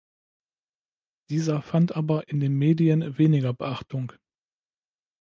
[1.29, 4.11] Dieser fand aber in den Medien weniger Beachtung.